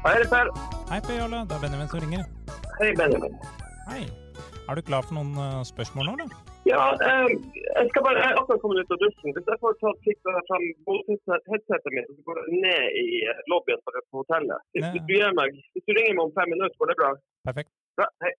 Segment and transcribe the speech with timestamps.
[0.00, 0.48] Hei, det er Per.
[0.88, 1.38] Hei, Per Jarle.
[1.48, 2.22] Det er Benjamin som ringer.
[2.78, 3.34] Hei, Benjamin.
[3.90, 4.04] Hei.
[4.68, 6.26] Er du klar for noen uh, spørsmål nå, da?
[6.70, 7.26] Ja, eh,
[7.76, 9.34] jeg skal bare jeg akkurat kommet ut av dusjen.
[9.36, 10.64] Hvis jeg får ta fiksa fram
[11.52, 14.64] headsetet mitt, så går jeg ned i eh, lobbyen på hotellet.
[14.72, 17.10] Hvis, du gir meg, hvis du ringer meg om fem minutter, går det bra?
[17.50, 17.70] Perfekt.
[18.00, 18.32] Bra, hei.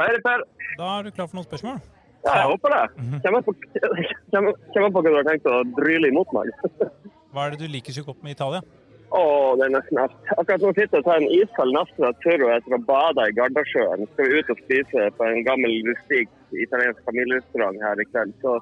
[0.00, 0.46] Hei, det er Per.
[0.82, 1.78] Da er du klar for noen spørsmål?
[2.24, 2.82] Ja, jeg håper det.
[2.98, 3.20] Mhm.
[3.24, 6.50] Kommer på, hva du har tenkt å dryle imot meg.
[7.32, 8.62] Hva er det du liker så godt med Italia?
[9.08, 9.20] Å,
[9.56, 10.16] det er nesten alt.
[10.34, 14.08] Akkurat nå sitter jeg og tar en iskald Nastra og etter å bade i Gardasjøen.
[14.12, 18.34] Skal vi ut og spise på en gammel rustikk italiensk familierestaurant her i kveld.
[18.44, 18.58] Så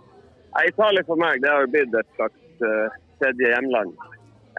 [0.66, 3.94] Italia for meg det har blitt et slags uh, tredje hjemland.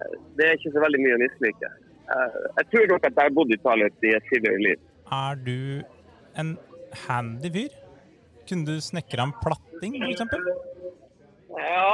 [0.02, 1.71] Eh, Det er ikke så veldig mye å mislike.
[2.08, 4.83] Uh, jeg tror nok at jeg har bodd i Italia i et tidligere liv.
[5.21, 5.58] Er du
[6.43, 6.55] en
[7.08, 7.80] handy fyr?
[8.49, 10.21] Kunne du snekra en platting, f.eks.?
[11.57, 11.93] Ja,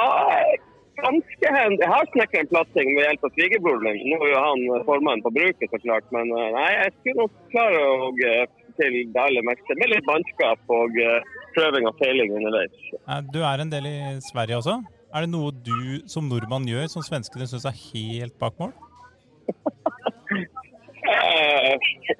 [0.99, 1.81] ganske hendig.
[1.81, 4.01] Jeg har snekra en platting med hjelp av svigerbroren min.
[4.11, 6.09] Nå er jo han formann på bruket, så klart.
[6.15, 8.43] Men eh, nei, jeg skulle nok klare å eh,
[8.79, 9.77] til det aller meste.
[9.79, 12.91] Med litt mannskap og eh, prøving og feiling underveis.
[13.33, 14.79] Du er en del i Sverige også.
[15.13, 18.73] Er det noe du som nordmann gjør som svenskene syns er helt bak mål?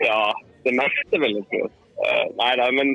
[0.03, 0.19] Ja,
[0.65, 1.67] det meste vil jeg tro.
[2.03, 2.93] Eh, nei da, men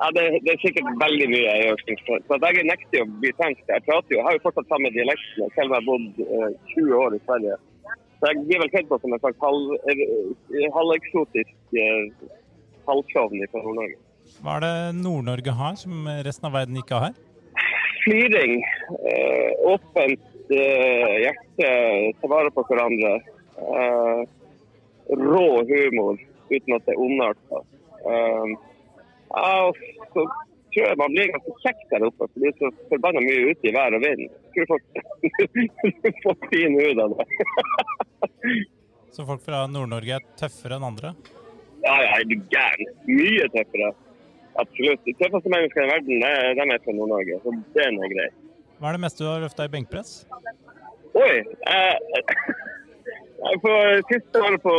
[0.00, 1.82] ja, det, det er sikkert veldig mye jeg gjør.
[2.28, 3.64] Så jeg nekter å bli tenkt.
[3.68, 6.54] Jeg prater jo, jeg har jo fortsatt samme dialekt, selv om jeg har bodd eh,
[6.74, 7.58] 20 år i Sverige.
[8.20, 12.30] Så jeg blir vel sett på som en slags halv, eh, halveksotisk eh,
[12.88, 13.98] halvklovn fra Nord-Norge.
[14.40, 17.20] Hva er det Nord-Norge har som resten av verden ikke har?
[18.06, 18.56] Flyring.
[19.10, 21.70] eh, åpent eh, hjerte,
[22.22, 23.12] ta vare på hverandre.
[23.60, 24.24] Eh,
[25.20, 26.16] rå humor
[26.48, 27.62] uten at det er ondarta.
[28.00, 28.58] Eh,
[29.36, 29.76] ja, og
[30.14, 30.24] så
[30.70, 33.70] tror jeg man blir ganske kjekk der oppe, for det er så forbanna mye ute
[33.70, 34.26] i vær og vind.
[34.50, 34.84] Skulle fått,
[36.26, 37.26] fått fin hud av det.
[39.10, 41.10] Så folk fra Nord-Norge er tøffere enn andre?
[41.82, 42.92] Ja, ja, er du gæren?
[43.08, 43.90] Mye tøffere.
[44.60, 45.02] Absolutt.
[45.06, 48.34] De tøffeste menneskene i verden, er- de er fra Nord-Norge, så det er noe greit.
[48.80, 50.12] Hva er det meste du har løfta i benkpress?
[51.18, 51.32] Oi!
[51.74, 51.96] Eh,
[53.64, 54.74] for siste året på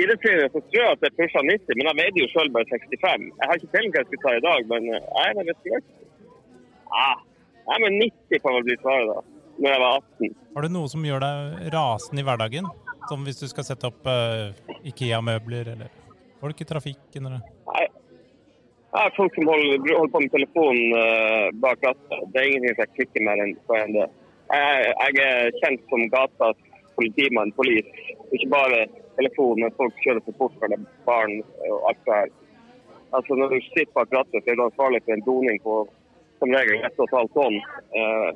[0.00, 3.28] idrettslinja så tror jeg at jeg pusha 90, men jeg veide jo sjøl bare 65.
[3.40, 5.62] Jeg har ikke telling hva jeg skulle ta i dag, men jeg er men vet
[5.64, 9.20] du jeg er med men 90 kan vel bli svaret, da.
[9.54, 10.32] Når jeg var 18.
[10.54, 12.70] Har du noe som gjør deg rasende i hverdagen?
[13.08, 14.50] Som hvis du skal sette opp uh,
[14.88, 15.92] Ikea-møbler eller
[16.40, 17.86] folk i trafikken eller Nei.
[18.94, 22.28] Jeg har folk som holder, holder på med telefonen uh, bak rattet.
[22.34, 24.04] Det er ingenting som jeg klikker mer på enn det.
[24.54, 26.60] Jeg, jeg er kjent som gatas
[26.98, 27.88] politimann, polis.
[28.36, 28.84] Ikke bare
[29.18, 30.74] telefon, men folk kjører for fort er
[31.08, 31.36] barn
[31.68, 32.32] og alt det her.
[33.16, 35.76] Altså Når du sitter bak rattet, så er du ansvarlig for en doning på
[36.40, 37.58] som regel 1,5 tonn.
[38.00, 38.30] Eh,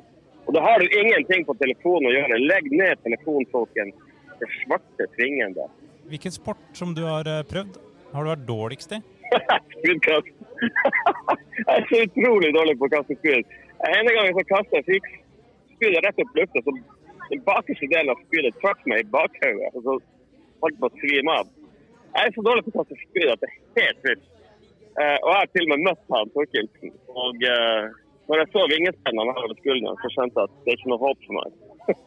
[0.47, 2.39] og da har du ingenting på telefonen å gjøre.
[2.47, 3.95] Legg ned telefonen, folkens.
[4.39, 5.67] Det svarte tvingende.
[6.09, 7.79] Hvilken sport som du har eh, prøvd,
[8.13, 9.01] har du vært dårligst i?
[9.75, 10.31] Spydkast.
[10.63, 13.51] jeg er så utrolig dårlig på å kaste spyd.
[13.89, 15.11] En gang så kastet jeg fikk
[15.75, 16.73] spydet rett opp lufta, så
[17.29, 19.99] den bakerste delen av spydet trakk meg i bakhodet.
[20.63, 21.49] Holdt på å svime av.
[22.09, 24.29] Jeg er så dårlig på å kaste spyd at det er helt vilt.
[24.99, 26.95] Eh, og jeg har til og med møtt han Torkelsen.
[27.23, 27.91] Og eh,
[28.29, 31.27] når jeg så vingespennene over skulderen, så skjønte jeg at det er ikke noe håp
[31.27, 31.59] for meg.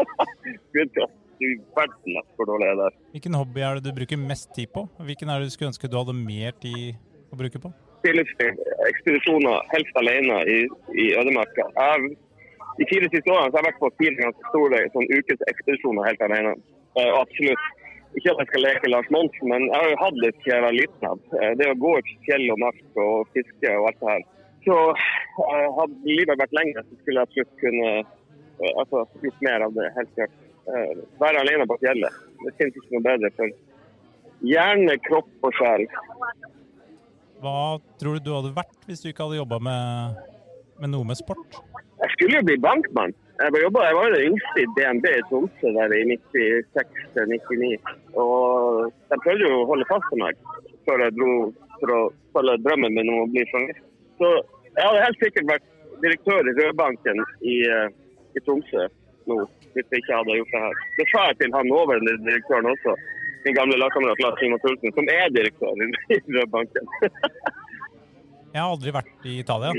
[0.70, 1.18] Spydkast.
[1.42, 2.98] Du verden hvor dårlig jeg er der.
[3.16, 4.84] Hvilken hobby er det du bruker mest tid på?
[5.08, 7.72] Hvilken er det du skulle ønske du hadde mer tid å bruke på?
[8.02, 8.58] friluftsliv,
[8.90, 10.58] ekspedisjoner, helst alene i,
[10.98, 11.68] i ødemarka.
[11.78, 12.14] Jeg
[12.78, 16.22] de fire siste årene så har jeg vært på fire ganske store sånn ukesekspedisjoner helt
[16.26, 16.52] alene.
[16.96, 17.66] Eh, absolutt.
[18.12, 20.64] Ikke at jeg skal leke Lars Monsen, men jeg har jo hatt litt siden jeg
[20.66, 21.22] var liten.
[21.60, 24.24] det å gå i fjell og mark og fiske og alt det her.
[24.62, 29.66] Så eh, hadde livet vært lenger, så skulle jeg absolutt kunne eh, altså, gjort mer
[29.66, 29.88] av det.
[29.96, 30.36] helt klart.
[30.62, 32.20] Eh, være alene på fjellet.
[32.44, 33.56] Det finnes ikke noe bedre for
[34.52, 35.88] hjerne, kropp og sjel.
[37.42, 37.56] Hva
[37.98, 40.22] tror du du hadde vært hvis du ikke hadde jobba med,
[40.78, 41.58] med noe med sport?
[42.02, 43.16] Jeg skulle jo bli bankmann.
[43.40, 47.92] Jeg jobbet, jeg var jo den yngste i DNB i Tromsø der i 96-99.
[48.22, 50.42] Og de prøvde jo å holde fast på meg
[50.86, 51.30] før jeg dro
[51.78, 52.00] for å
[52.36, 53.84] følge drømmen min om å bli journalist.
[54.20, 54.28] Så
[54.76, 55.66] jeg hadde helt sikkert vært
[56.04, 57.88] direktør i Rødbanken i, eh,
[58.36, 58.86] i Tromsø
[59.30, 59.38] nå,
[59.72, 60.84] hvis jeg ikke hadde gjort det her.
[60.98, 62.96] Det sa jeg til han nåværende direktøren også,
[63.44, 66.90] min gamle lagkamerat Lars Simon Tulsen, som er direktør i Rødbanken.
[68.52, 69.72] Jeg har aldri vært i Italia.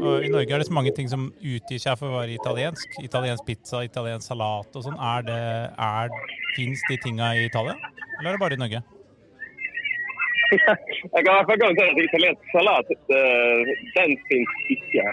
[0.00, 2.94] Og I Norge er det så mange ting som utgir seg for å være italiensk.
[3.02, 4.96] Italiensk pizza, italiensk salat og sånn.
[4.96, 5.40] Er det,
[5.74, 6.14] er,
[6.54, 7.74] Fins de tinga i Italia,
[8.18, 8.80] eller er det bare i Norge?
[10.50, 15.04] Jeg kan i hvert fall garantere at italiensk salat, eh, den finnes ikke.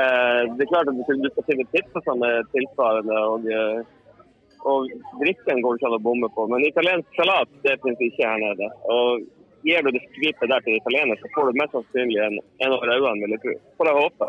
[0.00, 4.92] Eh, det er klart at du skal finne pizza som er tilsvarende, og, eh, og
[5.22, 6.48] drikken går ikke an å bomme på.
[6.52, 8.68] Men italiensk salat det finnes ikke her nede.
[8.96, 9.24] Og
[9.66, 12.92] Gir du det skvipet der til italiener, så får du mest sannsynlig en, en over
[12.94, 13.54] øynene, vil jeg tro.
[13.80, 14.28] Får jeg håpe.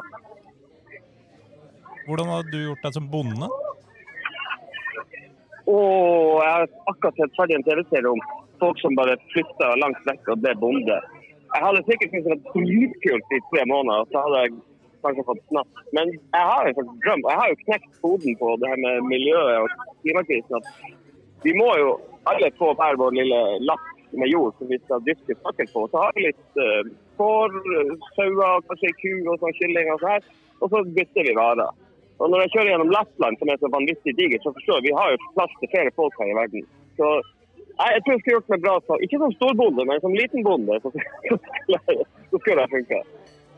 [2.08, 3.50] Hvordan har du gjort deg som bonde?
[5.68, 8.22] Oh, jeg har akkurat sett ferdig en TV-serie om
[8.62, 10.98] folk som bare flytta langt vekk og ble bonde.
[11.54, 14.56] Jeg hadde sikkert syntes det var dritkult i tre måneder, og så hadde jeg
[15.04, 15.84] kanskje fått snapp.
[15.98, 17.26] Men jeg har jo slags drøm.
[17.30, 20.58] jeg har jo knekt koden på det her med miljøet og klimakrisen.
[20.58, 21.94] at Vi må jo
[22.32, 25.88] alle få hver vår lille lapp med jord som vi skal dyrke fakkel på.
[25.92, 27.58] Så har vi litt uh, får,
[28.16, 30.30] sauer, kanskje ku og sånn kylling og sånn her.
[30.62, 31.74] Og så bytter vi varer.
[32.18, 34.96] Og når jeg kjører gjennom Lappland, som er så vanvittig digert, så forstår jeg vi
[34.98, 36.64] har jo plass til flere folk her i verden.
[36.98, 37.10] Så
[37.78, 40.48] jeg, jeg tror jeg skulle gjort meg bra som ikke som storbonde, men som liten
[40.48, 40.80] bonde.
[40.82, 40.94] Så,
[42.32, 43.04] så skulle det funke.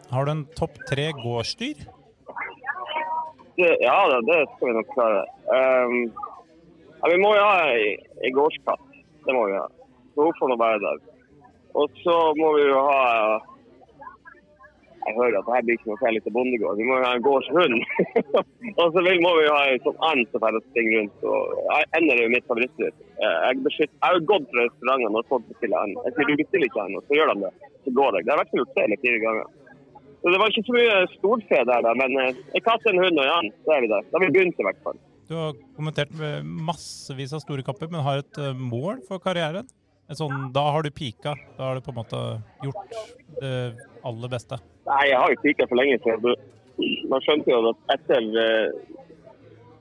[0.10, 1.88] Har du en topp tre gårdsdyr?
[3.60, 5.24] Ja, det, det, skal vi nok klare.
[5.52, 5.96] Um,
[7.00, 8.86] ja, vi må jo ha ei gårdskatt.
[9.26, 9.66] Det må vi ha.
[10.20, 11.00] Hun får nå være der.
[11.80, 13.00] Og så må vi jo ha
[15.08, 16.80] jeg hører at det her blir ikke noe særlig til bondegård.
[16.80, 17.76] Vi må jo ha en gårdshund.
[18.82, 21.24] og så må vi jo ha en sånn and som får springe rundt.
[21.24, 22.92] og Ender er jo mitt favorittdyr.
[23.24, 25.98] Jeg, har jo gått fra restauranten når fått bestille and.
[26.06, 27.72] Jeg sier du bestiller ikke and, og så gjør de det.
[27.88, 28.28] Så går jeg.
[28.28, 29.50] Det har vært gjort tre eller fire ganger.
[30.20, 33.22] Så Det var ikke så mye storfe der, da, men en eh, katt, en hund
[33.22, 34.08] og en and, så er vi der.
[34.10, 35.00] Da har vi begynt i hvert fall.
[35.30, 36.12] Du har kommentert
[36.44, 39.70] massevis av store kapper, men har et eh, mål for karrieren?
[40.18, 41.36] Sånn, da har du pika?
[41.58, 42.20] Da har du på en måte
[42.66, 42.96] gjort
[43.42, 43.54] det
[44.08, 44.58] aller beste?
[44.90, 46.48] Nei, jeg har jo pika for lenge siden.
[47.12, 48.96] Man skjønte jo at etter eh,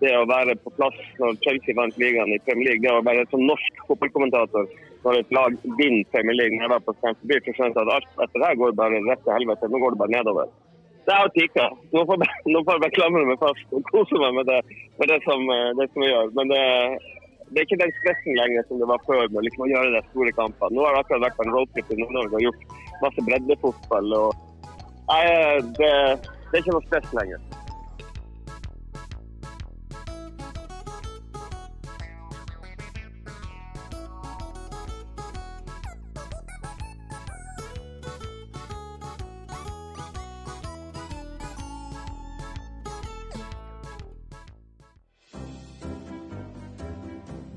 [0.03, 3.25] det å være på plass når Chelsea vant ligaen i Premier League, det å være
[3.33, 4.69] som norsk fotballkommentator
[5.05, 7.89] når et lag vinner Premier League når jeg var på Stamford Bridge, så skjønte jeg
[7.89, 9.71] at alt etter det går bare rett til helvete.
[9.71, 10.51] Nå går det bare nedover.
[11.09, 11.67] Det er jo pika.
[11.95, 14.59] Nå får jeg bare klamre meg fast og kose meg med det,
[15.01, 16.35] med det, som, eh, det som jeg gjør.
[16.37, 16.65] Men det,
[17.51, 20.03] det er ikke den stressen lenger som det var før med liksom å gjøre de
[20.11, 20.75] store kampene.
[20.77, 22.67] Nå har det akkurat vært på en roadtrip i Nord-Norge og gjort
[23.05, 24.17] masse breddefotball.
[24.19, 24.31] og
[25.09, 25.23] nei,
[25.81, 27.48] det, det er ikke noe stress lenger.